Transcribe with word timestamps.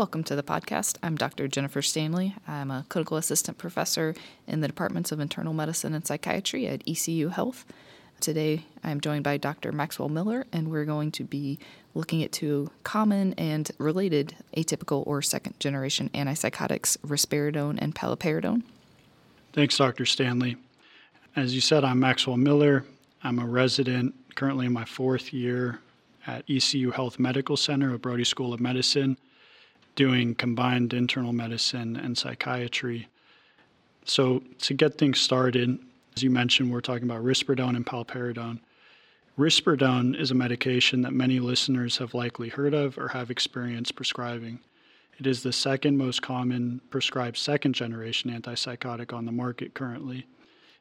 Welcome 0.00 0.24
to 0.24 0.34
the 0.34 0.42
podcast. 0.42 0.96
I'm 1.02 1.14
Dr. 1.14 1.46
Jennifer 1.46 1.82
Stanley. 1.82 2.34
I'm 2.48 2.70
a 2.70 2.86
clinical 2.88 3.18
assistant 3.18 3.58
professor 3.58 4.14
in 4.46 4.62
the 4.62 4.66
departments 4.66 5.12
of 5.12 5.20
internal 5.20 5.52
medicine 5.52 5.92
and 5.92 6.06
psychiatry 6.06 6.66
at 6.66 6.82
ECU 6.88 7.28
Health. 7.28 7.66
Today, 8.18 8.64
I'm 8.82 9.02
joined 9.02 9.24
by 9.24 9.36
Dr. 9.36 9.72
Maxwell 9.72 10.08
Miller, 10.08 10.46
and 10.54 10.70
we're 10.70 10.86
going 10.86 11.12
to 11.12 11.24
be 11.24 11.58
looking 11.92 12.22
at 12.22 12.32
two 12.32 12.70
common 12.82 13.34
and 13.34 13.70
related 13.76 14.36
atypical 14.56 15.06
or 15.06 15.20
second 15.20 15.60
generation 15.60 16.08
antipsychotics, 16.14 16.96
risperidone 17.00 17.76
and 17.78 17.94
paliperidone. 17.94 18.62
Thanks, 19.52 19.76
Dr. 19.76 20.06
Stanley. 20.06 20.56
As 21.36 21.54
you 21.54 21.60
said, 21.60 21.84
I'm 21.84 22.00
Maxwell 22.00 22.38
Miller. 22.38 22.86
I'm 23.22 23.38
a 23.38 23.44
resident 23.44 24.14
currently 24.34 24.64
in 24.64 24.72
my 24.72 24.86
fourth 24.86 25.34
year 25.34 25.80
at 26.26 26.44
ECU 26.48 26.90
Health 26.90 27.18
Medical 27.18 27.58
Center 27.58 27.92
at 27.92 28.00
Brody 28.00 28.24
School 28.24 28.54
of 28.54 28.60
Medicine 28.60 29.18
doing 29.94 30.34
combined 30.34 30.92
internal 30.92 31.32
medicine 31.32 31.96
and 31.96 32.16
psychiatry. 32.16 33.08
So, 34.04 34.42
to 34.60 34.74
get 34.74 34.98
things 34.98 35.20
started, 35.20 35.78
as 36.16 36.22
you 36.22 36.30
mentioned, 36.30 36.72
we're 36.72 36.80
talking 36.80 37.04
about 37.04 37.24
risperidone 37.24 37.76
and 37.76 37.86
paliperidone. 37.86 38.60
Risperidone 39.38 40.18
is 40.18 40.30
a 40.30 40.34
medication 40.34 41.02
that 41.02 41.12
many 41.12 41.38
listeners 41.38 41.98
have 41.98 42.14
likely 42.14 42.48
heard 42.48 42.74
of 42.74 42.98
or 42.98 43.08
have 43.08 43.30
experience 43.30 43.92
prescribing. 43.92 44.58
It 45.18 45.26
is 45.26 45.42
the 45.42 45.52
second 45.52 45.98
most 45.98 46.22
common 46.22 46.80
prescribed 46.90 47.36
second 47.36 47.74
generation 47.74 48.30
antipsychotic 48.30 49.12
on 49.12 49.26
the 49.26 49.32
market 49.32 49.74
currently. 49.74 50.26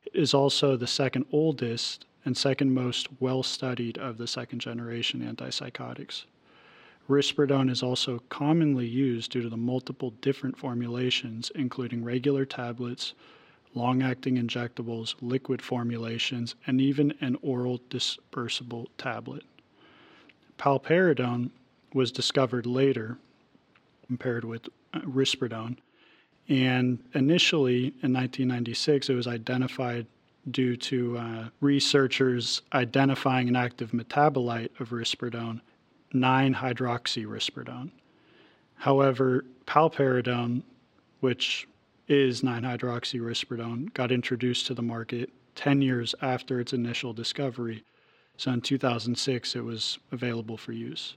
It 0.05 0.15
is 0.15 0.33
also 0.33 0.75
the 0.75 0.87
second 0.87 1.25
oldest 1.31 2.05
and 2.25 2.35
second 2.35 2.73
most 2.73 3.07
well 3.19 3.43
studied 3.43 3.97
of 3.97 4.17
the 4.17 4.27
second 4.27 4.59
generation 4.59 5.21
antipsychotics. 5.21 6.23
Risperidone 7.09 7.71
is 7.71 7.81
also 7.81 8.19
commonly 8.29 8.85
used 8.85 9.31
due 9.31 9.41
to 9.41 9.49
the 9.49 9.57
multiple 9.57 10.11
different 10.21 10.55
formulations, 10.55 11.51
including 11.55 12.03
regular 12.03 12.45
tablets, 12.45 13.15
long 13.73 14.03
acting 14.03 14.37
injectables, 14.37 15.15
liquid 15.19 15.59
formulations, 15.59 16.53
and 16.67 16.79
even 16.79 17.15
an 17.19 17.35
oral 17.41 17.79
dispersible 17.89 18.85
tablet. 18.99 19.43
Paliperidone 20.59 21.49
was 21.95 22.11
discovered 22.11 22.67
later 22.67 23.17
compared 24.05 24.45
with 24.45 24.69
uh, 24.93 24.99
risperidone, 24.99 25.77
and 26.47 26.99
initially 27.15 27.85
in 28.03 28.13
1996 28.13 29.09
it 29.09 29.15
was 29.15 29.27
identified 29.27 30.05
due 30.51 30.75
to 30.75 31.17
uh, 31.17 31.49
researchers 31.59 32.61
identifying 32.73 33.47
an 33.47 33.55
active 33.55 33.91
metabolite 33.91 34.79
of 34.79 34.89
risperidone 34.89 35.61
9-hydroxyrisperidone. 36.13 37.91
However, 38.75 39.45
paliperidone, 39.65 40.63
which 41.19 41.67
is 42.07 42.41
9-hydroxyrisperidone, 42.41 43.93
got 43.93 44.11
introduced 44.11 44.67
to 44.67 44.73
the 44.73 44.81
market 44.81 45.31
10 45.55 45.81
years 45.81 46.15
after 46.21 46.59
its 46.59 46.73
initial 46.73 47.13
discovery. 47.13 47.83
So 48.37 48.51
in 48.51 48.61
2006, 48.61 49.55
it 49.55 49.63
was 49.63 49.99
available 50.11 50.57
for 50.57 50.71
use. 50.71 51.15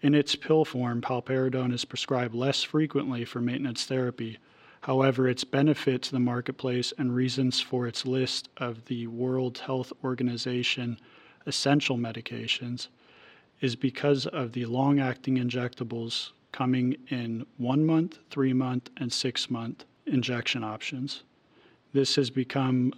In 0.00 0.14
its 0.14 0.34
pill 0.34 0.64
form, 0.64 1.00
paliperidone 1.00 1.72
is 1.72 1.84
prescribed 1.84 2.34
less 2.34 2.62
frequently 2.62 3.24
for 3.24 3.40
maintenance 3.40 3.84
therapy. 3.84 4.38
However, 4.82 5.28
its 5.28 5.44
benefit 5.44 6.02
to 6.02 6.12
the 6.12 6.20
marketplace 6.20 6.92
and 6.98 7.14
reasons 7.14 7.60
for 7.60 7.86
its 7.86 8.06
list 8.06 8.48
of 8.56 8.84
the 8.86 9.06
World 9.06 9.58
Health 9.58 9.92
Organization 10.02 10.98
essential 11.46 11.96
medications 11.96 12.88
is 13.62 13.76
because 13.76 14.26
of 14.26 14.52
the 14.52 14.66
long 14.66 14.98
acting 14.98 15.36
injectables 15.36 16.30
coming 16.50 16.96
in 17.08 17.46
one 17.56 17.86
month, 17.86 18.18
three 18.28 18.52
month, 18.52 18.90
and 18.98 19.10
six 19.10 19.48
month 19.48 19.86
injection 20.06 20.62
options. 20.62 21.22
This 21.94 22.16
has 22.16 22.28
become 22.28 22.92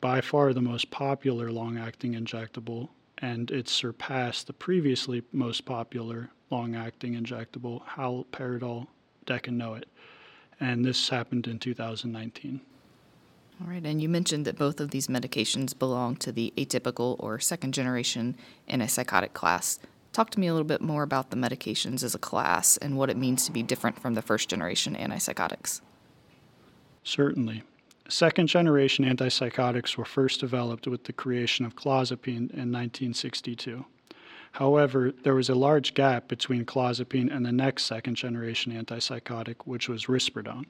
by 0.00 0.20
far 0.20 0.52
the 0.52 0.62
most 0.62 0.90
popular 0.90 1.50
long 1.50 1.76
acting 1.76 2.14
injectable, 2.14 2.88
and 3.18 3.50
it 3.50 3.68
surpassed 3.68 4.46
the 4.46 4.52
previously 4.52 5.22
most 5.32 5.64
popular 5.64 6.30
long 6.50 6.76
acting 6.76 7.14
injectable, 7.14 7.84
haloperidol 7.84 8.86
decanoate. 9.26 9.86
And 10.60 10.84
this 10.84 11.08
happened 11.08 11.48
in 11.48 11.58
2019. 11.58 12.60
All 13.60 13.70
right, 13.70 13.84
and 13.84 14.00
you 14.00 14.08
mentioned 14.08 14.44
that 14.46 14.56
both 14.56 14.80
of 14.80 14.90
these 14.90 15.08
medications 15.08 15.76
belong 15.76 16.16
to 16.16 16.32
the 16.32 16.52
atypical 16.56 17.16
or 17.18 17.38
second 17.38 17.72
generation 17.72 18.36
antipsychotic 18.68 19.32
class. 19.32 19.78
Talk 20.14 20.30
to 20.30 20.38
me 20.38 20.46
a 20.46 20.52
little 20.52 20.64
bit 20.64 20.80
more 20.80 21.02
about 21.02 21.30
the 21.30 21.36
medications 21.36 22.04
as 22.04 22.14
a 22.14 22.20
class 22.20 22.76
and 22.76 22.96
what 22.96 23.10
it 23.10 23.16
means 23.16 23.44
to 23.46 23.52
be 23.52 23.64
different 23.64 24.00
from 24.00 24.14
the 24.14 24.22
first 24.22 24.48
generation 24.48 24.94
antipsychotics. 24.94 25.80
Certainly. 27.02 27.64
Second 28.08 28.46
generation 28.46 29.04
antipsychotics 29.04 29.96
were 29.96 30.04
first 30.04 30.38
developed 30.38 30.86
with 30.86 31.02
the 31.02 31.12
creation 31.12 31.66
of 31.66 31.74
clozapine 31.74 32.48
in 32.52 32.70
1962. 32.70 33.84
However, 34.52 35.12
there 35.24 35.34
was 35.34 35.48
a 35.48 35.54
large 35.56 35.94
gap 35.94 36.28
between 36.28 36.64
clozapine 36.64 37.34
and 37.34 37.44
the 37.44 37.50
next 37.50 37.82
second 37.82 38.14
generation 38.14 38.72
antipsychotic, 38.72 39.56
which 39.64 39.88
was 39.88 40.06
risperidone. 40.06 40.66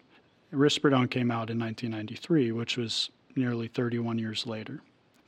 Risperidone 0.55 1.11
came 1.11 1.31
out 1.31 1.51
in 1.51 1.59
1993, 1.59 2.51
which 2.53 2.79
was 2.79 3.11
nearly 3.37 3.69
31 3.69 4.19
years 4.19 4.47
later. 4.47 4.81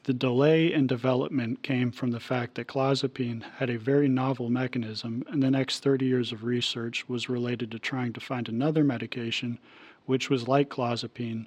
The 0.07 0.15
delay 0.15 0.73
in 0.73 0.87
development 0.87 1.65
came 1.65 1.91
from 1.91 2.13
the 2.13 2.21
fact 2.21 2.55
that 2.55 2.69
clozapine 2.69 3.43
had 3.57 3.69
a 3.69 3.77
very 3.77 4.07
novel 4.07 4.49
mechanism, 4.49 5.25
and 5.27 5.43
the 5.43 5.51
next 5.51 5.83
30 5.83 6.07
years 6.07 6.31
of 6.31 6.45
research 6.45 7.09
was 7.09 7.29
related 7.29 7.73
to 7.73 7.81
trying 7.81 8.13
to 8.13 8.21
find 8.21 8.49
another 8.49 8.85
medication 8.85 9.59
which 10.05 10.31
was 10.31 10.47
like 10.47 10.71
clozapine 10.71 11.47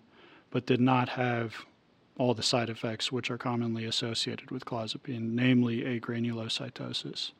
but 0.51 0.65
did 0.65 0.81
not 0.81 1.07
have 1.07 1.65
all 2.17 2.33
the 2.33 2.43
side 2.43 2.69
effects 2.69 3.13
which 3.13 3.31
are 3.31 3.37
commonly 3.37 3.85
associated 3.85 4.51
with 4.51 4.65
clozapine, 4.65 5.31
namely 5.31 5.83
agranulocytosis. 5.83 7.31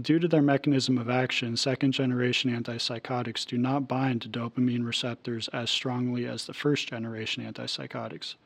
Due 0.00 0.20
to 0.20 0.28
their 0.28 0.40
mechanism 0.40 0.96
of 0.96 1.10
action, 1.10 1.56
second 1.56 1.90
generation 1.90 2.52
antipsychotics 2.52 3.44
do 3.44 3.58
not 3.58 3.88
bind 3.88 4.22
to 4.22 4.28
dopamine 4.28 4.86
receptors 4.86 5.48
as 5.48 5.70
strongly 5.70 6.24
as 6.24 6.46
the 6.46 6.54
first 6.54 6.86
generation 6.86 7.42
antipsychotics 7.42 8.36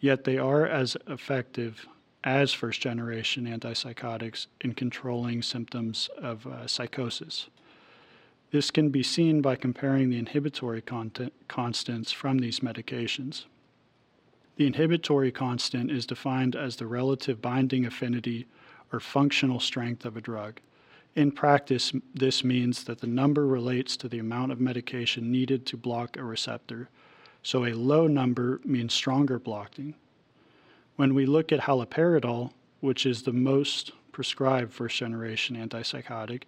yet 0.00 0.24
they 0.24 0.38
are 0.38 0.66
as 0.66 0.96
effective 1.06 1.86
as 2.24 2.52
first 2.52 2.80
generation 2.80 3.46
antipsychotics 3.46 4.46
in 4.60 4.74
controlling 4.74 5.42
symptoms 5.42 6.10
of 6.18 6.46
uh, 6.46 6.66
psychosis. 6.66 7.48
This 8.50 8.70
can 8.70 8.90
be 8.90 9.02
seen 9.02 9.40
by 9.40 9.56
comparing 9.56 10.10
the 10.10 10.18
inhibitory 10.18 10.82
content, 10.82 11.32
constants 11.48 12.10
from 12.10 12.38
these 12.38 12.60
medications. 12.60 13.44
The 14.56 14.66
inhibitory 14.66 15.30
constant 15.30 15.90
is 15.90 16.04
defined 16.04 16.56
as 16.56 16.76
the 16.76 16.86
relative 16.86 17.40
binding 17.40 17.86
affinity 17.86 18.46
or 18.92 19.00
functional 19.00 19.60
strength 19.60 20.04
of 20.04 20.16
a 20.16 20.20
drug. 20.20 20.60
In 21.14 21.32
practice, 21.32 21.92
this 22.14 22.44
means 22.44 22.84
that 22.84 23.00
the 23.00 23.06
number 23.06 23.46
relates 23.46 23.96
to 23.96 24.08
the 24.08 24.18
amount 24.18 24.52
of 24.52 24.60
medication 24.60 25.30
needed 25.32 25.64
to 25.66 25.76
block 25.76 26.16
a 26.16 26.24
receptor, 26.24 26.88
so 27.42 27.64
a 27.64 27.72
low 27.72 28.06
number 28.06 28.60
means 28.64 28.92
stronger 28.92 29.38
blocking. 29.38 29.94
When 30.96 31.14
we 31.14 31.26
look 31.26 31.52
at 31.52 31.60
haloperidol, 31.60 32.52
which 32.80 33.06
is 33.06 33.22
the 33.22 33.32
most 33.32 33.92
prescribed 34.12 34.72
first 34.72 34.96
generation 34.96 35.56
antipsychotic, 35.56 36.42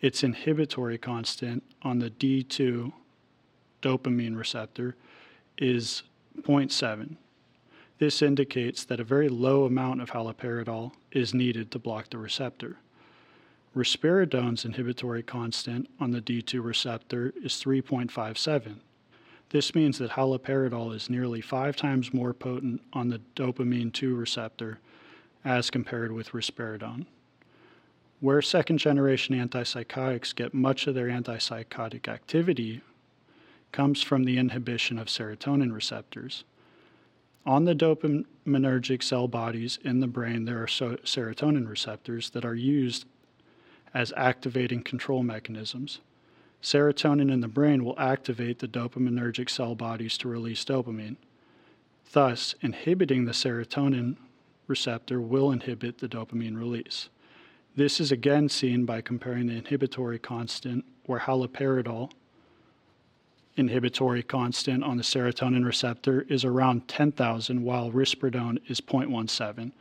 its 0.00 0.22
inhibitory 0.22 0.98
constant 0.98 1.62
on 1.82 1.98
the 1.98 2.10
D2 2.10 2.92
dopamine 3.80 4.36
receptor 4.36 4.96
is 5.58 6.02
0.7. 6.42 7.16
This 7.98 8.20
indicates 8.20 8.84
that 8.84 9.00
a 9.00 9.04
very 9.04 9.28
low 9.28 9.64
amount 9.64 10.02
of 10.02 10.10
haloperidol 10.10 10.92
is 11.12 11.32
needed 11.32 11.70
to 11.70 11.78
block 11.78 12.10
the 12.10 12.18
receptor. 12.18 12.76
Risperidone's 13.74 14.64
inhibitory 14.64 15.22
constant 15.22 15.88
on 15.98 16.10
the 16.10 16.20
D2 16.20 16.62
receptor 16.62 17.32
is 17.42 17.52
3.57. 17.52 18.76
This 19.50 19.74
means 19.74 19.98
that 19.98 20.12
haloperidol 20.12 20.94
is 20.94 21.08
nearly 21.08 21.40
five 21.40 21.76
times 21.76 22.12
more 22.12 22.34
potent 22.34 22.82
on 22.92 23.10
the 23.10 23.20
dopamine 23.36 23.92
2 23.92 24.14
receptor 24.14 24.80
as 25.44 25.70
compared 25.70 26.10
with 26.10 26.30
risperidone. 26.30 27.06
Where 28.20 28.42
second 28.42 28.78
generation 28.78 29.36
antipsychotics 29.36 30.34
get 30.34 30.52
much 30.52 30.86
of 30.86 30.94
their 30.94 31.08
antipsychotic 31.08 32.08
activity 32.08 32.80
comes 33.70 34.02
from 34.02 34.24
the 34.24 34.38
inhibition 34.38 34.98
of 34.98 35.06
serotonin 35.08 35.72
receptors. 35.72 36.44
On 37.44 37.64
the 37.64 37.74
dopaminergic 37.74 39.02
cell 39.02 39.28
bodies 39.28 39.78
in 39.84 40.00
the 40.00 40.08
brain, 40.08 40.46
there 40.46 40.60
are 40.60 40.66
so- 40.66 40.96
serotonin 41.04 41.68
receptors 41.68 42.30
that 42.30 42.44
are 42.44 42.54
used 42.54 43.04
as 43.94 44.12
activating 44.16 44.82
control 44.82 45.22
mechanisms. 45.22 46.00
Serotonin 46.62 47.30
in 47.32 47.40
the 47.40 47.48
brain 47.48 47.84
will 47.84 47.98
activate 47.98 48.58
the 48.58 48.68
dopaminergic 48.68 49.48
cell 49.48 49.74
bodies 49.74 50.18
to 50.18 50.28
release 50.28 50.64
dopamine. 50.64 51.16
Thus, 52.12 52.54
inhibiting 52.60 53.24
the 53.24 53.32
serotonin 53.32 54.16
receptor 54.66 55.20
will 55.20 55.52
inhibit 55.52 55.98
the 55.98 56.08
dopamine 56.08 56.56
release. 56.56 57.08
This 57.76 58.00
is 58.00 58.10
again 58.10 58.48
seen 58.48 58.84
by 58.84 59.00
comparing 59.00 59.46
the 59.46 59.56
inhibitory 59.56 60.18
constant 60.18 60.84
or 61.06 61.20
haloperidol 61.20 62.10
inhibitory 63.56 64.22
constant 64.22 64.84
on 64.84 64.96
the 64.96 65.02
serotonin 65.02 65.64
receptor 65.64 66.22
is 66.28 66.44
around 66.44 66.86
10,000, 66.88 67.62
while 67.62 67.90
risperidone 67.90 68.58
is 68.68 68.80
0.17, 68.80 69.72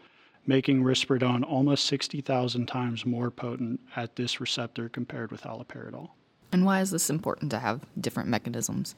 making 0.46 0.82
risperidone 0.82 1.44
almost 1.44 1.86
60,000 1.86 2.66
times 2.68 3.06
more 3.06 3.30
potent 3.30 3.80
at 3.96 4.16
this 4.16 4.40
receptor 4.40 4.90
compared 4.90 5.32
with 5.32 5.44
haloperidol. 5.44 6.10
And 6.52 6.66
why 6.66 6.82
is 6.82 6.92
this 6.92 7.10
important 7.10 7.52
to 7.52 7.60
have 7.60 7.82
different 8.00 8.30
mechanisms? 8.30 8.96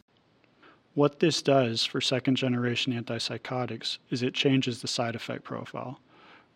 What 0.94 1.20
this 1.20 1.42
does 1.42 1.86
for 1.86 2.02
second 2.02 2.38
generation 2.38 2.92
antipsychotics 2.94 4.00
is 4.10 4.24
it 4.24 4.34
changes 4.34 4.82
the 4.82 4.88
side 4.88 5.16
effect 5.16 5.44
profile. 5.44 6.00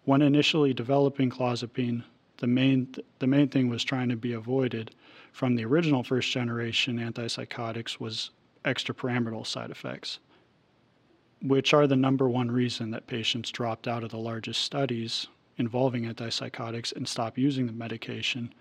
When 0.06 0.22
initially 0.22 0.74
developing 0.74 1.30
clozapine, 1.30 2.04
the 2.38 2.48
main, 2.48 2.96
the 3.20 3.28
main 3.28 3.50
thing 3.50 3.70
was 3.70 3.84
trying 3.84 4.10
to 4.10 4.16
be 4.16 4.34
avoided 4.34 4.96
from 5.32 5.56
the 5.56 5.66
original 5.66 6.04
first 6.04 6.32
generation 6.32 6.98
antipsychotics 6.98 8.00
was 8.00 8.32
extrapyramidal 8.66 9.46
side 9.46 9.70
effects, 9.70 10.20
which 11.42 11.74
are 11.74 11.88
the 11.88 11.96
number 11.96 12.28
one 12.28 12.50
reason 12.50 12.92
that 12.92 13.08
patients 13.08 13.52
dropped 13.52 13.88
out 13.88 14.04
of 14.04 14.10
the 14.10 14.18
largest 14.18 14.62
studies 14.62 15.28
involving 15.58 16.06
antipsychotics 16.06 16.96
and 16.96 17.08
stopped 17.08 17.38
using 17.38 17.68
the 17.68 17.74
medication, 17.74 18.52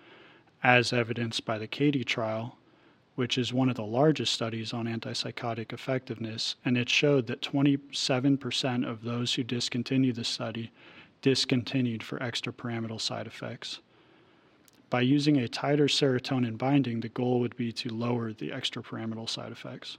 as 0.63 0.93
evidenced 0.93 1.45
by 1.45 1.57
the 1.57 1.67
CATIE 1.67 2.03
trial, 2.03 2.57
which 3.15 3.37
is 3.37 3.53
one 3.53 3.69
of 3.69 3.75
the 3.75 3.83
largest 3.83 4.33
studies 4.33 4.73
on 4.73 4.85
antipsychotic 4.85 5.73
effectiveness, 5.73 6.55
and 6.63 6.77
it 6.77 6.89
showed 6.89 7.27
that 7.27 7.41
27% 7.41 8.87
of 8.87 9.03
those 9.03 9.33
who 9.33 9.43
discontinued 9.43 10.15
the 10.15 10.23
study 10.23 10.71
discontinued 11.21 12.03
for 12.03 12.17
extrapyramidal 12.19 12.99
side 12.99 13.27
effects. 13.27 13.79
By 14.89 15.01
using 15.01 15.37
a 15.37 15.47
tighter 15.47 15.85
serotonin 15.85 16.57
binding, 16.57 16.99
the 16.99 17.09
goal 17.09 17.39
would 17.39 17.55
be 17.55 17.71
to 17.73 17.89
lower 17.89 18.33
the 18.33 18.49
extrapyramidal 18.49 19.29
side 19.29 19.51
effects. 19.51 19.97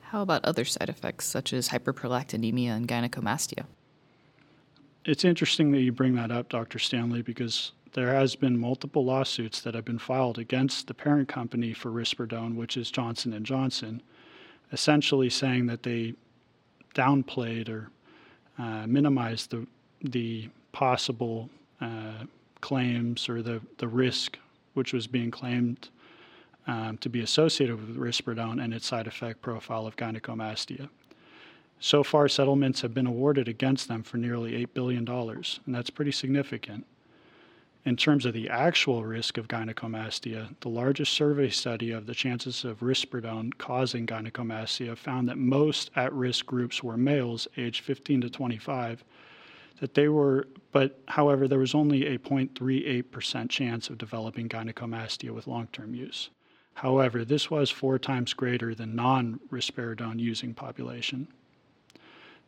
How 0.00 0.22
about 0.22 0.44
other 0.44 0.64
side 0.64 0.88
effects 0.88 1.26
such 1.26 1.52
as 1.52 1.70
hyperprolactinemia 1.70 2.68
and 2.68 2.86
gynecomastia? 2.86 3.66
It's 5.04 5.24
interesting 5.24 5.72
that 5.72 5.80
you 5.80 5.90
bring 5.90 6.14
that 6.14 6.30
up, 6.30 6.48
Dr. 6.48 6.78
Stanley, 6.78 7.22
because 7.22 7.72
there 7.96 8.12
has 8.12 8.36
been 8.36 8.58
multiple 8.58 9.06
lawsuits 9.06 9.62
that 9.62 9.74
have 9.74 9.86
been 9.86 9.98
filed 9.98 10.38
against 10.38 10.86
the 10.86 10.92
parent 10.92 11.28
company 11.28 11.72
for 11.72 11.90
risperidone, 11.90 12.54
which 12.54 12.76
is 12.76 12.90
Johnson 12.90 13.42
& 13.42 13.44
Johnson, 13.44 14.02
essentially 14.70 15.30
saying 15.30 15.64
that 15.64 15.82
they 15.82 16.12
downplayed 16.94 17.70
or 17.70 17.88
uh, 18.58 18.86
minimized 18.86 19.50
the 19.50 19.66
the 20.02 20.50
possible 20.72 21.48
uh, 21.80 22.24
claims 22.60 23.30
or 23.30 23.40
the, 23.40 23.62
the 23.78 23.88
risk 23.88 24.38
which 24.74 24.92
was 24.92 25.06
being 25.06 25.30
claimed 25.30 25.88
um, 26.66 26.98
to 26.98 27.08
be 27.08 27.22
associated 27.22 27.76
with 27.76 27.96
risperidone 27.96 28.62
and 28.62 28.74
its 28.74 28.86
side 28.86 29.06
effect 29.06 29.40
profile 29.40 29.86
of 29.86 29.96
gynecomastia. 29.96 30.90
So 31.80 32.02
far, 32.02 32.28
settlements 32.28 32.82
have 32.82 32.92
been 32.92 33.06
awarded 33.06 33.48
against 33.48 33.88
them 33.88 34.02
for 34.02 34.18
nearly 34.18 34.52
$8 34.66 34.74
billion, 34.74 35.08
and 35.08 35.74
that's 35.74 35.88
pretty 35.88 36.12
significant. 36.12 36.84
In 37.86 37.94
terms 37.94 38.26
of 38.26 38.34
the 38.34 38.48
actual 38.48 39.04
risk 39.04 39.38
of 39.38 39.46
gynecomastia, 39.46 40.56
the 40.58 40.68
largest 40.68 41.12
survey 41.12 41.50
study 41.50 41.92
of 41.92 42.06
the 42.06 42.16
chances 42.16 42.64
of 42.64 42.80
risperidone 42.80 43.56
causing 43.58 44.08
gynecomastia 44.08 44.96
found 44.96 45.28
that 45.28 45.38
most 45.38 45.92
at 45.94 46.12
risk 46.12 46.46
groups 46.46 46.82
were 46.82 46.96
males 46.96 47.46
aged 47.56 47.84
15 47.84 48.22
to 48.22 48.28
25 48.28 49.04
that 49.78 49.94
they 49.94 50.08
were, 50.08 50.48
but 50.72 50.98
however, 51.06 51.46
there 51.46 51.60
was 51.60 51.76
only 51.76 52.06
a 52.06 52.18
0.38% 52.18 53.48
chance 53.48 53.88
of 53.88 53.98
developing 53.98 54.48
gynecomastia 54.48 55.30
with 55.30 55.46
long 55.46 55.68
term 55.68 55.94
use. 55.94 56.30
However, 56.74 57.24
this 57.24 57.52
was 57.52 57.70
four 57.70 58.00
times 58.00 58.34
greater 58.34 58.74
than 58.74 58.96
non 58.96 59.38
risperidone 59.48 60.18
using 60.18 60.54
population. 60.54 61.28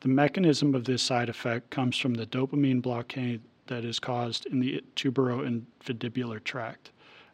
The 0.00 0.08
mechanism 0.08 0.75
of 0.75 0.82
this 0.82 1.02
side 1.02 1.29
effect 1.29 1.70
comes 1.70 1.96
from 1.96 2.14
the 2.14 2.26
dopamine 2.26 2.82
blockade 2.82 3.43
that 3.69 3.85
is 3.85 3.99
caused 3.99 4.47
in 4.47 4.61
the 4.61 4.82
tuberoinfundibular 4.97 6.43
tract 6.43 6.91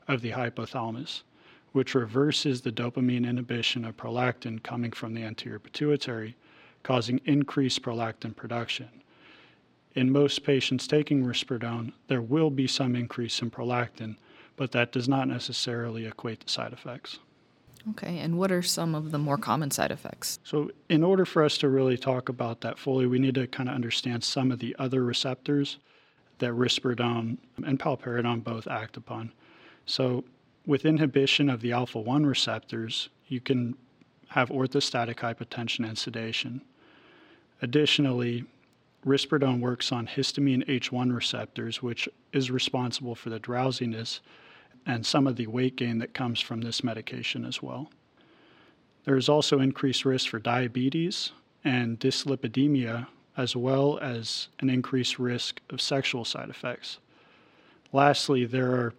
of 0.07 0.21
the 0.21 0.33
hypothalamus, 0.33 1.23
which 1.73 1.95
reverses 1.95 2.61
the 2.61 2.71
dopamine 2.71 3.29
inhibition 3.29 3.85
of 3.85 3.97
prolactin 3.97 4.63
coming 4.63 4.93
from 4.93 5.15
the 5.15 5.23
anterior 5.23 5.59
pituitary, 5.59 6.37
causing 6.83 7.21
increased 7.25 7.83
prolactin 7.83 8.37
production 8.37 8.89
in 9.95 10.11
most 10.11 10.45
patients 10.45 10.87
taking 10.87 11.25
risperidone, 11.25 11.93
there 12.09 12.23
will 12.23 12.51
be 12.51 12.67
some 12.67 12.97
increase 12.97 13.41
in 13.41 13.51
prolactin, 13.51 14.17
but 14.57 14.73
that 14.73 14.93
does 14.93 15.09
not 15.09 15.29
necessarily 15.29 16.07
equate 16.07 16.41
to 16.41 16.49
side 16.49 16.73
effects. 16.73 17.19
Okay, 17.91 18.19
and 18.19 18.39
what 18.39 18.51
are 18.51 18.63
some 18.63 18.95
of 18.95 19.11
the 19.11 19.19
more 19.19 19.37
common 19.37 19.71
side 19.71 19.91
effects? 19.91 20.39
So, 20.43 20.71
in 20.89 21.05
order 21.05 21.27
for 21.27 21.45
us 21.45 21.59
to 21.59 21.69
really 21.69 21.99
talk 21.99 22.29
about 22.29 22.63
that 22.63 22.79
fully, 22.79 23.07
we 23.07 23.19
need 23.19 23.35
to 23.35 23.47
kind 23.47 23.69
of 23.69 23.75
understand 23.75 24.25
some 24.25 24.51
of 24.51 24.59
the 24.59 24.75
other 24.79 25.05
receptors 25.05 25.79
that 26.39 26.53
risperidone 26.53 27.39
and 27.65 27.79
paliperidone 27.79 28.43
both 28.43 28.67
act 28.67 28.97
upon. 28.97 29.33
So, 29.87 30.25
with 30.67 30.85
inhibition 30.85 31.51
of 31.51 31.61
the 31.61 31.73
alpha 31.73 32.01
1 32.01 32.25
receptors, 32.25 33.11
you 33.29 33.41
can 33.41 33.77
have 34.29 34.49
orthostatic 34.49 35.17
hypotension 35.17 35.87
and 35.87 35.97
sedation. 35.97 36.63
Additionally, 37.63 38.45
risperidone 39.07 39.61
works 39.61 39.93
on 39.93 40.07
histamine 40.07 40.67
H1 40.67 41.15
receptors, 41.15 41.83
which 41.83 42.09
is 42.33 42.51
responsible 42.51 43.15
for 43.15 43.31
the 43.31 43.39
drowsiness 43.39 44.21
and 44.87 45.05
some 45.05 45.27
of 45.27 45.37
the 45.37 45.47
weight 45.47 45.77
gain 45.77 45.99
that 45.99 46.15
comes 46.15 46.41
from 46.41 46.61
this 46.61 46.83
medication 46.83 47.45
as 47.45 47.63
well. 47.63 47.91
There 49.05 49.17
is 49.17 49.29
also 49.29 49.61
increased 49.61 50.05
risk 50.05 50.29
for 50.31 50.39
diabetes 50.39 51.33
and 51.63 51.99
dyslipidemia, 52.01 53.07
as 53.37 53.57
well 53.57 53.99
as 53.99 54.49
an 54.61 54.71
increased 54.71 55.19
risk 55.19 55.61
of 55.71 55.81
sexual 55.81 56.25
side 56.25 56.51
effects. 56.51 56.99
Lastly, 57.93 58.45
there 58.45 58.73
are 58.73 58.95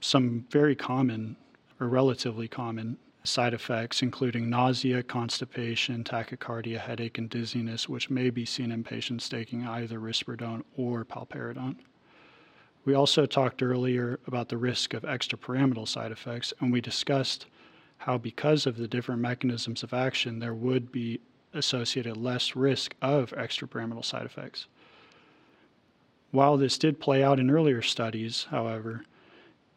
some 0.00 0.46
very 0.50 0.74
common 0.74 1.36
or 1.80 1.88
relatively 1.88 2.48
common 2.48 2.98
side 3.24 3.54
effects, 3.54 4.02
including 4.02 4.50
nausea, 4.50 5.02
constipation, 5.02 6.04
tachycardia, 6.04 6.78
headache, 6.78 7.16
and 7.18 7.30
dizziness, 7.30 7.88
which 7.88 8.10
may 8.10 8.28
be 8.30 8.44
seen 8.44 8.70
in 8.70 8.84
patients 8.84 9.28
taking 9.28 9.66
either 9.66 9.98
risperidone 9.98 10.62
or 10.76 11.04
paliperidone. 11.04 11.76
We 12.84 12.92
also 12.92 13.24
talked 13.24 13.62
earlier 13.62 14.20
about 14.26 14.50
the 14.50 14.58
risk 14.58 14.92
of 14.92 15.04
extrapyramidal 15.04 15.88
side 15.88 16.12
effects, 16.12 16.52
and 16.60 16.70
we 16.70 16.82
discussed 16.82 17.46
how, 17.96 18.18
because 18.18 18.66
of 18.66 18.76
the 18.76 18.88
different 18.88 19.22
mechanisms 19.22 19.82
of 19.82 19.94
action, 19.94 20.38
there 20.38 20.52
would 20.52 20.92
be 20.92 21.20
associated 21.54 22.16
less 22.16 22.56
risk 22.56 22.94
of 23.00 23.30
extrapyramidal 23.30 24.04
side 24.04 24.26
effects. 24.26 24.66
While 26.30 26.56
this 26.56 26.78
did 26.78 27.00
play 27.00 27.22
out 27.22 27.38
in 27.38 27.50
earlier 27.50 27.80
studies, 27.80 28.48
however, 28.50 29.04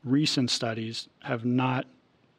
recent 0.03 0.49
studies 0.49 1.07
have 1.23 1.45
not 1.45 1.85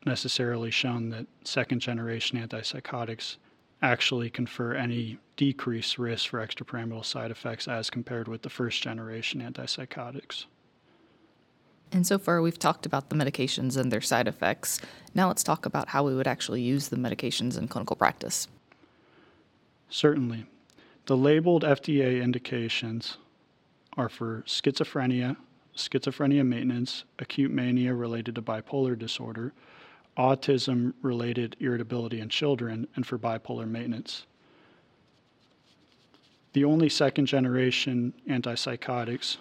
necessarily 0.05 0.71
shown 0.71 1.11
that 1.11 1.27
second 1.45 1.81
generation 1.81 2.39
antipsychotics 2.39 3.37
actually 3.81 4.29
confer 4.29 4.75
any 4.75 5.19
decreased 5.37 5.99
risk 5.99 6.31
for 6.31 6.45
extrapyramidal 6.45 7.05
side 7.05 7.31
effects 7.31 7.69
as 7.69 7.91
compared 7.91 8.27
with 8.27 8.43
the 8.43 8.51
first 8.51 8.83
generation 8.83 9.41
antipsychotics. 9.41 10.47
And 11.93 12.07
so 12.07 12.19
far, 12.19 12.43
we've 12.43 12.59
talked 12.59 12.87
about 12.87 13.09
the 13.09 13.17
medications 13.17 13.77
and 13.77 13.91
their 13.91 14.01
side 14.01 14.29
effects. 14.29 14.81
Now, 15.15 15.29
let's 15.29 15.43
talk 15.43 15.65
about 15.65 15.89
how 15.89 16.03
we 16.03 16.15
would 16.15 16.27
actually 16.27 16.61
use 16.61 16.89
the 16.89 16.97
medications 16.97 17.57
in 17.57 17.69
clinical 17.69 17.97
practice. 17.97 18.49
Certainly. 19.91 20.47
The 21.07 21.17
labeled 21.17 21.63
FDA 21.63 22.23
indications 22.23 23.17
are 23.97 24.09
for 24.09 24.43
schizophrenia, 24.47 25.37
schizophrenia 25.75 26.47
maintenance, 26.47 27.05
acute 27.19 27.51
mania 27.51 27.95
related 27.95 28.35
to 28.35 28.43
bipolar 28.43 28.99
disorder, 28.99 29.53
autism 30.17 30.93
related 31.01 31.57
irritability 31.61 32.21
in 32.21 32.29
children, 32.29 32.87
and 32.97 33.07
for 33.07 33.19
bipolar 33.19 33.67
maintenance. 33.67 34.27
The 36.53 36.65
only 36.65 36.89
second 36.89 37.27
generation 37.27 38.13
antipsychotics 38.29 39.37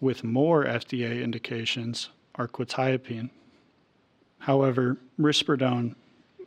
with 0.00 0.24
more 0.24 0.64
FDA 0.64 1.22
indications 1.22 2.08
are 2.34 2.48
quetiapine. 2.48 3.30
However, 4.38 4.98
risperidone 5.20 5.94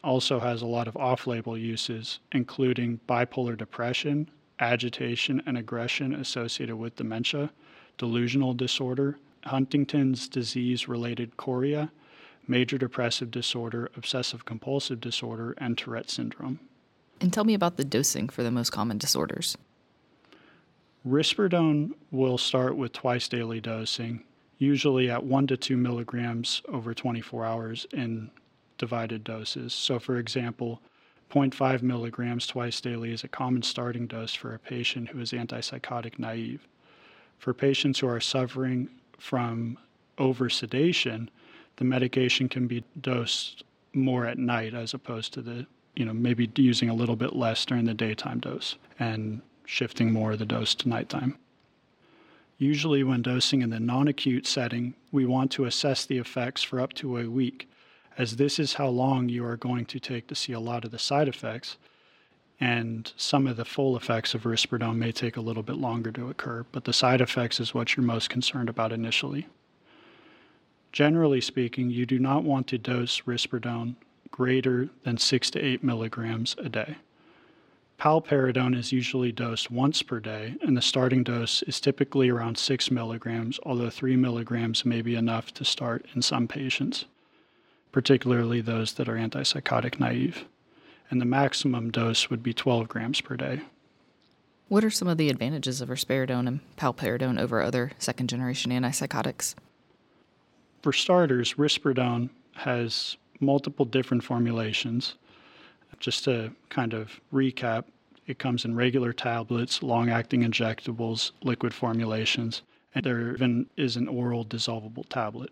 also 0.05 0.39
has 0.39 0.61
a 0.61 0.67
lot 0.67 0.87
of 0.87 0.95
off 0.95 1.27
label 1.27 1.57
uses, 1.57 2.19
including 2.31 2.99
bipolar 3.09 3.57
depression, 3.57 4.29
agitation, 4.59 5.41
and 5.45 5.57
aggression 5.57 6.13
associated 6.13 6.75
with 6.75 6.95
dementia, 6.95 7.49
delusional 7.97 8.53
disorder, 8.53 9.17
Huntington's 9.45 10.29
disease 10.29 10.87
related 10.87 11.37
chorea, 11.37 11.91
major 12.47 12.77
depressive 12.77 13.31
disorder, 13.31 13.89
obsessive 13.97 14.45
compulsive 14.45 15.01
disorder, 15.01 15.55
and 15.57 15.77
Tourette 15.77 16.09
syndrome. 16.09 16.59
And 17.19 17.33
tell 17.33 17.43
me 17.43 17.53
about 17.53 17.77
the 17.77 17.85
dosing 17.85 18.29
for 18.29 18.43
the 18.43 18.51
most 18.51 18.71
common 18.71 18.97
disorders. 18.97 19.57
Risperidone 21.07 21.91
will 22.11 22.37
start 22.37 22.75
with 22.75 22.91
twice 22.91 23.27
daily 23.27 23.61
dosing, 23.61 24.23
usually 24.57 25.09
at 25.09 25.23
1 25.23 25.47
to 25.47 25.57
2 25.57 25.77
milligrams 25.77 26.61
over 26.67 26.93
24 26.93 27.45
hours 27.45 27.85
in 27.93 28.31
divided 28.77 29.23
doses. 29.23 29.73
So, 29.73 29.99
for 29.99 30.17
example, 30.17 30.81
0.5 31.31 31.81
milligrams 31.81 32.47
twice 32.47 32.79
daily 32.79 33.11
is 33.11 33.23
a 33.23 33.27
common 33.27 33.63
starting 33.63 34.07
dose 34.07 34.33
for 34.33 34.53
a 34.53 34.59
patient 34.59 35.09
who 35.09 35.19
is 35.19 35.31
antipsychotic 35.31 36.19
naive. 36.19 36.67
For 37.37 37.53
patients 37.53 37.99
who 37.99 38.07
are 38.07 38.21
suffering 38.21 38.89
from 39.17 39.77
oversedation, 40.17 41.29
the 41.77 41.83
medication 41.83 42.47
can 42.47 42.67
be 42.67 42.83
dosed 42.99 43.63
more 43.93 44.25
at 44.25 44.37
night 44.37 44.73
as 44.73 44.93
opposed 44.93 45.33
to 45.33 45.41
the, 45.41 45.65
you 45.95 46.05
know, 46.05 46.13
maybe 46.13 46.49
using 46.55 46.89
a 46.89 46.93
little 46.93 47.15
bit 47.15 47.35
less 47.35 47.65
during 47.65 47.85
the 47.85 47.93
daytime 47.93 48.39
dose 48.39 48.75
and 48.99 49.41
shifting 49.65 50.11
more 50.11 50.33
of 50.33 50.39
the 50.39 50.45
dose 50.45 50.75
to 50.75 50.89
nighttime. 50.89 51.37
Usually, 52.57 53.03
when 53.03 53.21
dosing 53.21 53.61
in 53.61 53.69
the 53.69 53.79
non 53.79 54.07
acute 54.07 54.47
setting, 54.47 54.93
we 55.11 55.25
want 55.25 55.51
to 55.51 55.65
assess 55.65 56.05
the 56.05 56.17
effects 56.17 56.63
for 56.63 56.79
up 56.79 56.93
to 56.93 57.17
a 57.17 57.29
week, 57.29 57.67
as 58.17 58.37
this 58.37 58.59
is 58.59 58.73
how 58.73 58.87
long 58.87 59.29
you 59.29 59.45
are 59.45 59.57
going 59.57 59.85
to 59.85 59.99
take 59.99 60.27
to 60.27 60.35
see 60.35 60.53
a 60.53 60.59
lot 60.59 60.85
of 60.85 60.91
the 60.91 60.99
side 60.99 61.27
effects. 61.27 61.77
And 62.59 63.11
some 63.17 63.47
of 63.47 63.57
the 63.57 63.65
full 63.65 63.97
effects 63.97 64.33
of 64.33 64.43
risperidone 64.43 64.95
may 64.95 65.11
take 65.11 65.35
a 65.35 65.41
little 65.41 65.63
bit 65.63 65.75
longer 65.75 66.11
to 66.13 66.29
occur, 66.29 66.65
but 66.71 66.85
the 66.85 66.93
side 66.93 67.19
effects 67.19 67.59
is 67.59 67.73
what 67.73 67.95
you're 67.95 68.05
most 68.05 68.29
concerned 68.29 68.69
about 68.69 68.93
initially. 68.93 69.47
Generally 70.93 71.41
speaking, 71.41 71.89
you 71.89 72.05
do 72.05 72.17
not 72.17 72.43
want 72.43 72.67
to 72.67 72.77
dose 72.77 73.21
risperidone 73.21 73.95
greater 74.31 74.89
than 75.03 75.17
6 75.17 75.49
to 75.51 75.59
8 75.59 75.83
milligrams 75.83 76.55
a 76.57 76.69
day. 76.69 76.95
Paliperidone 77.99 78.77
is 78.77 78.91
usually 78.91 79.31
dosed 79.31 79.71
once 79.71 80.01
per 80.01 80.19
day, 80.19 80.55
and 80.61 80.75
the 80.75 80.81
starting 80.81 81.23
dose 81.23 81.61
is 81.63 81.79
typically 81.81 82.29
around 82.29 82.57
6 82.57 82.91
milligrams, 82.91 83.59
although 83.63 83.89
3 83.89 84.15
milligrams 84.15 84.85
may 84.85 85.01
be 85.01 85.15
enough 85.15 85.53
to 85.53 85.65
start 85.65 86.05
in 86.13 86.21
some 86.21 86.47
patients, 86.47 87.05
particularly 87.95 88.59
those 88.59 88.91
that 88.95 89.07
are 89.07 89.15
antipsychotic 89.15 90.01
naive. 90.01 90.43
And 91.09 91.21
the 91.21 91.25
maximum 91.25 91.91
dose 91.91 92.29
would 92.29 92.43
be 92.43 92.53
12 92.53 92.89
grams 92.89 93.21
per 93.21 93.37
day. 93.37 93.61
What 94.67 94.83
are 94.83 94.89
some 94.89 95.07
of 95.07 95.17
the 95.17 95.29
advantages 95.29 95.79
of 95.79 95.87
risperidone 95.87 96.45
and 96.45 96.59
paliperidone 96.75 97.39
over 97.39 97.61
other 97.61 97.93
second 97.97 98.27
generation 98.27 98.73
antipsychotics? 98.73 99.55
For 100.81 100.91
starters, 100.91 101.53
risperidone 101.53 102.31
has 102.55 103.15
multiple 103.39 103.85
different 103.85 104.25
formulations. 104.25 105.15
Just 106.01 106.25
to 106.25 106.51
kind 106.67 106.93
of 106.93 107.21
recap, 107.33 107.85
it 108.27 108.39
comes 108.39 108.65
in 108.65 108.75
regular 108.75 109.13
tablets, 109.13 109.81
long 109.81 110.09
acting 110.09 110.41
injectables, 110.41 111.31
liquid 111.43 111.73
formulations, 111.73 112.61
and 112.93 113.05
there 113.05 113.31
even 113.31 113.67
is 113.77 113.95
an 113.95 114.09
oral 114.09 114.43
dissolvable 114.43 115.07
tablet. 115.07 115.51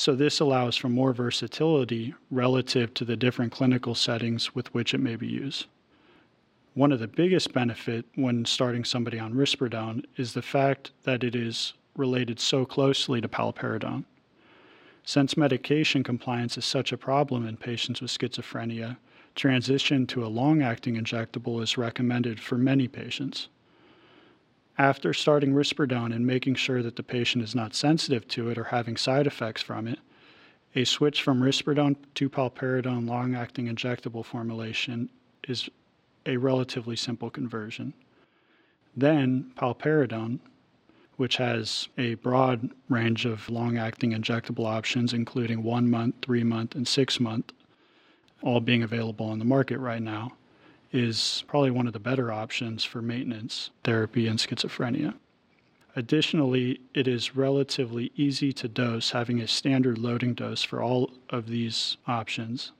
So, 0.00 0.14
this 0.14 0.38
allows 0.38 0.76
for 0.76 0.88
more 0.88 1.12
versatility 1.12 2.14
relative 2.30 2.94
to 2.94 3.04
the 3.04 3.16
different 3.16 3.50
clinical 3.50 3.96
settings 3.96 4.54
with 4.54 4.72
which 4.72 4.94
it 4.94 5.00
may 5.00 5.16
be 5.16 5.26
used. 5.26 5.66
One 6.74 6.92
of 6.92 7.00
the 7.00 7.08
biggest 7.08 7.52
benefit 7.52 8.04
when 8.14 8.44
starting 8.44 8.84
somebody 8.84 9.18
on 9.18 9.34
risperidone 9.34 10.04
is 10.16 10.34
the 10.34 10.40
fact 10.40 10.92
that 11.02 11.24
it 11.24 11.34
is 11.34 11.72
related 11.96 12.38
so 12.38 12.64
closely 12.64 13.20
to 13.20 13.26
paliperidone. 13.26 14.04
Since 15.02 15.36
medication 15.36 16.04
compliance 16.04 16.56
is 16.56 16.64
such 16.64 16.92
a 16.92 16.96
problem 16.96 17.44
in 17.44 17.56
patients 17.56 18.00
with 18.00 18.16
schizophrenia, 18.16 18.98
transition 19.34 20.06
to 20.06 20.24
a 20.24 20.28
long 20.28 20.62
acting 20.62 20.94
injectable 20.94 21.60
is 21.60 21.76
recommended 21.76 22.38
for 22.38 22.56
many 22.56 22.86
patients. 22.86 23.48
After 24.78 25.12
starting 25.12 25.54
risperidone 25.54 26.14
and 26.14 26.24
making 26.24 26.54
sure 26.54 26.84
that 26.84 26.94
the 26.94 27.02
patient 27.02 27.42
is 27.42 27.52
not 27.52 27.74
sensitive 27.74 28.28
to 28.28 28.48
it 28.48 28.56
or 28.56 28.64
having 28.64 28.96
side 28.96 29.26
effects 29.26 29.60
from 29.60 29.88
it, 29.88 29.98
a 30.76 30.84
switch 30.84 31.20
from 31.20 31.40
risperidone 31.40 31.96
to 32.14 32.30
paliperidone 32.30 33.08
long 33.08 33.34
acting 33.34 33.66
injectable 33.66 34.24
formulation 34.24 35.10
is 35.48 35.68
a 36.26 36.36
relatively 36.36 36.94
simple 36.94 37.28
conversion. 37.28 37.92
Then 38.96 39.50
paliperidone, 39.56 40.38
which 41.16 41.38
has 41.38 41.88
a 41.98 42.14
broad 42.14 42.70
range 42.88 43.24
of 43.24 43.50
long 43.50 43.78
acting 43.78 44.12
injectable 44.12 44.66
options, 44.66 45.12
including 45.12 45.64
one 45.64 45.90
month, 45.90 46.14
three 46.22 46.44
month, 46.44 46.76
and 46.76 46.86
six 46.86 47.18
month, 47.18 47.52
all 48.42 48.60
being 48.60 48.84
available 48.84 49.26
on 49.26 49.40
the 49.40 49.44
market 49.44 49.78
right 49.78 50.02
now, 50.02 50.34
is 50.92 51.44
probably 51.46 51.70
one 51.70 51.86
of 51.86 51.92
the 51.92 51.98
better 51.98 52.32
options 52.32 52.84
for 52.84 53.02
maintenance 53.02 53.70
therapy 53.84 54.26
in 54.26 54.36
schizophrenia. 54.36 55.14
Additionally, 55.96 56.80
it 56.94 57.08
is 57.08 57.34
relatively 57.34 58.12
easy 58.14 58.52
to 58.52 58.68
dose, 58.68 59.10
having 59.10 59.40
a 59.40 59.48
standard 59.48 59.98
loading 59.98 60.34
dose 60.34 60.62
for 60.62 60.80
all 60.80 61.10
of 61.30 61.48
these 61.48 61.96
options, 62.06 62.72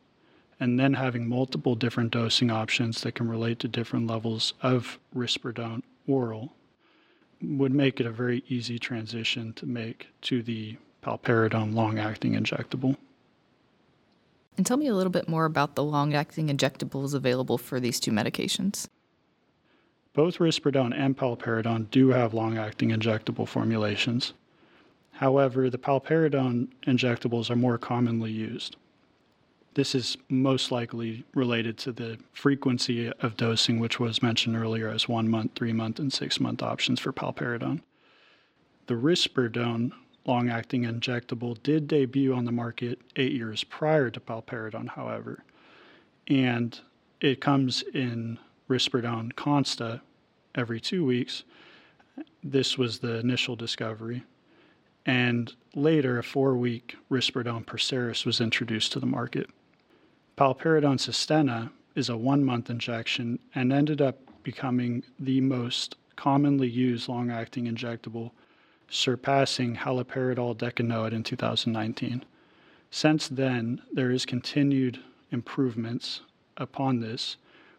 and 0.60 0.78
then 0.78 0.94
having 0.94 1.28
multiple 1.28 1.74
different 1.74 2.10
dosing 2.10 2.50
options 2.50 3.00
that 3.00 3.14
can 3.16 3.28
relate 3.28 3.58
to 3.58 3.68
different 3.68 4.06
levels 4.06 4.54
of 4.62 4.98
risperidone 5.14 5.82
oral 6.06 6.52
would 7.42 7.72
make 7.72 8.00
it 8.00 8.06
a 8.06 8.10
very 8.10 8.42
easy 8.48 8.78
transition 8.78 9.52
to 9.52 9.66
make 9.66 10.08
to 10.20 10.42
the 10.42 10.76
paliperidone 11.02 11.74
long 11.74 11.98
acting 11.98 12.32
injectable. 12.32 12.96
And 14.58 14.66
tell 14.66 14.76
me 14.76 14.88
a 14.88 14.94
little 14.94 15.12
bit 15.12 15.28
more 15.28 15.44
about 15.44 15.76
the 15.76 15.84
long 15.84 16.14
acting 16.14 16.48
injectables 16.48 17.14
available 17.14 17.58
for 17.58 17.78
these 17.78 18.00
two 18.00 18.10
medications. 18.10 18.88
Both 20.14 20.38
risperidone 20.38 20.92
and 20.98 21.16
paliperidone 21.16 21.90
do 21.92 22.08
have 22.08 22.34
long 22.34 22.58
acting 22.58 22.90
injectable 22.90 23.46
formulations. 23.46 24.32
However, 25.12 25.70
the 25.70 25.78
paliperidone 25.78 26.68
injectables 26.88 27.50
are 27.50 27.56
more 27.56 27.78
commonly 27.78 28.32
used. 28.32 28.74
This 29.74 29.94
is 29.94 30.16
most 30.28 30.72
likely 30.72 31.24
related 31.34 31.78
to 31.78 31.92
the 31.92 32.18
frequency 32.32 33.12
of 33.20 33.36
dosing, 33.36 33.78
which 33.78 34.00
was 34.00 34.24
mentioned 34.24 34.56
earlier 34.56 34.88
as 34.88 35.08
one 35.08 35.28
month, 35.28 35.52
three 35.54 35.72
month, 35.72 36.00
and 36.00 36.12
six 36.12 36.40
month 36.40 36.64
options 36.64 36.98
for 36.98 37.12
paliperidone. 37.12 37.82
The 38.88 38.94
risperidone 38.94 39.92
long 40.28 40.50
acting 40.50 40.84
injectable 40.84 41.60
did 41.62 41.88
debut 41.88 42.34
on 42.34 42.44
the 42.44 42.52
market 42.52 43.00
eight 43.16 43.32
years 43.32 43.64
prior 43.64 44.10
to 44.10 44.20
paliperidone, 44.20 44.90
however, 44.90 45.42
and 46.28 46.80
it 47.20 47.40
comes 47.40 47.82
in 47.94 48.38
risperidone 48.68 49.32
consta 49.32 50.00
every 50.54 50.80
two 50.80 51.04
weeks. 51.04 51.44
This 52.44 52.76
was 52.76 52.98
the 52.98 53.18
initial 53.18 53.56
discovery. 53.56 54.24
And 55.06 55.52
later, 55.74 56.18
a 56.18 56.22
four 56.22 56.54
week 56.56 56.96
risperidone 57.10 57.64
Perseris 57.64 58.26
was 58.26 58.40
introduced 58.40 58.92
to 58.92 59.00
the 59.00 59.06
market. 59.06 59.48
Paliperidone 60.36 61.00
Sustenna 61.00 61.70
is 61.94 62.08
a 62.08 62.16
one 62.16 62.44
month 62.44 62.68
injection 62.68 63.38
and 63.54 63.72
ended 63.72 64.02
up 64.02 64.18
becoming 64.42 65.02
the 65.18 65.40
most 65.40 65.96
commonly 66.16 66.68
used 66.68 67.08
long 67.08 67.30
acting 67.30 67.64
injectable, 67.64 68.32
surpassing 68.88 69.76
haloperidol 69.76 70.56
decanoate 70.56 71.12
in 71.12 71.22
2019. 71.22 72.24
Since 72.90 73.28
then, 73.28 73.82
there 73.92 74.10
is 74.10 74.24
continued 74.24 75.00
improvements 75.30 76.22
upon 76.56 77.00
this 77.00 77.36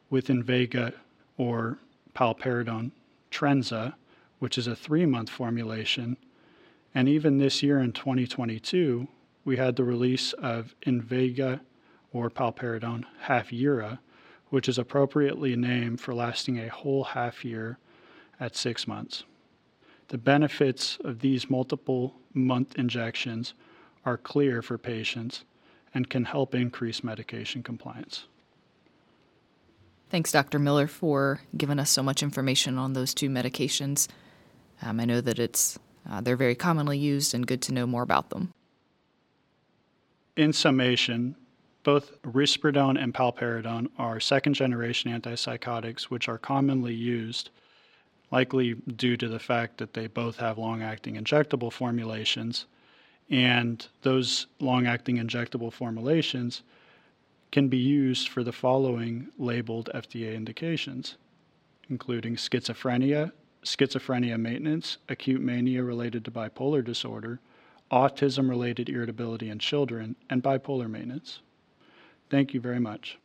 with 0.09 0.27
Invega 0.27 0.93
or 1.37 1.79
paliperidone 2.15 2.91
Trinza, 3.31 3.95
which 4.39 4.57
is 4.57 4.67
a 4.67 4.75
three 4.75 5.05
month 5.05 5.29
formulation. 5.29 6.17
And 6.93 7.07
even 7.07 7.37
this 7.37 7.61
year 7.61 7.79
in 7.79 7.91
2022, 7.91 9.07
we 9.45 9.57
had 9.57 9.75
the 9.75 9.83
release 9.83 10.33
of 10.33 10.75
Invega 10.85 11.61
or 12.11 12.29
paliperidone 12.29 13.05
Hafyera, 13.25 13.99
which 14.49 14.67
is 14.67 14.77
appropriately 14.77 15.55
named 15.55 16.01
for 16.01 16.13
lasting 16.13 16.59
a 16.59 16.69
whole 16.69 17.03
half 17.03 17.45
year 17.45 17.77
at 18.39 18.55
six 18.55 18.87
months. 18.87 19.23
The 20.09 20.17
benefits 20.17 20.97
of 21.03 21.19
these 21.19 21.49
multiple 21.49 22.15
month 22.33 22.75
injections 22.75 23.53
are 24.05 24.17
clear 24.17 24.61
for 24.61 24.77
patients 24.77 25.43
and 25.93 26.09
can 26.09 26.25
help 26.25 26.53
increase 26.53 27.03
medication 27.03 27.63
compliance. 27.63 28.25
Thanks, 30.09 30.31
Dr. 30.31 30.57
Miller, 30.57 30.87
for 30.87 31.41
giving 31.55 31.79
us 31.79 31.91
so 31.91 32.01
much 32.01 32.23
information 32.23 32.79
on 32.79 32.93
those 32.93 33.13
two 33.13 33.29
medications. 33.29 34.07
Um, 34.81 34.99
I 34.99 35.05
know 35.05 35.21
that 35.21 35.37
it's 35.37 35.77
uh, 36.09 36.21
they're 36.21 36.35
very 36.35 36.55
commonly 36.55 36.97
used 36.97 37.35
and 37.35 37.45
good 37.45 37.61
to 37.63 37.73
know 37.73 37.85
more 37.85 38.01
about 38.01 38.31
them. 38.31 38.51
In 40.35 40.53
summation, 40.53 41.35
both 41.83 42.19
risperidone 42.23 43.01
and 43.01 43.13
paliperidone 43.13 43.89
are 43.99 44.19
second 44.19 44.53
generation 44.53 45.11
antipsychotics 45.11 46.03
which 46.03 46.27
are 46.27 46.39
commonly 46.39 46.93
used, 46.93 47.51
likely 48.31 48.73
due 48.73 49.17
to 49.17 49.27
the 49.27 49.39
fact 49.39 49.77
that 49.77 49.93
they 49.93 50.07
both 50.07 50.37
have 50.37 50.57
long 50.57 50.81
acting 50.81 51.15
injectable 51.15 51.71
formulations. 51.71 52.65
And 53.29 53.85
those 54.01 54.47
long 54.59 54.87
acting 54.87 55.17
injectable 55.17 55.71
formulations 55.71 56.63
can 57.51 57.67
be 57.67 57.77
used 57.77 58.29
for 58.29 58.43
the 58.43 58.51
following 58.51 59.27
labeled 59.37 59.89
FDA 59.93 60.35
indications, 60.35 61.15
including 61.89 62.35
schizophrenia, 62.35 63.31
schizophrenia 63.63 64.39
maintenance, 64.39 64.97
acute 65.09 65.41
mania 65.41 65.83
related 65.83 66.25
to 66.25 66.31
bipolar 66.31 66.83
disorder, 66.83 67.39
autism 67.91 68.49
related 68.49 68.89
irritability 68.89 69.49
in 69.49 69.59
children, 69.59 70.15
and 70.29 70.43
bipolar 70.43 70.89
maintenance. 70.89 71.39
Thank 72.29 72.53
you 72.53 72.61
very 72.61 72.79
much. 72.79 73.17